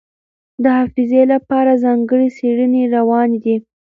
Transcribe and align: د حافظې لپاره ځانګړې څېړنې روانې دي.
د 0.63 0.65
حافظې 0.77 1.23
لپاره 1.33 1.71
ځانګړې 1.83 2.27
څېړنې 2.37 2.83
روانې 2.95 3.37
دي. 3.43 3.55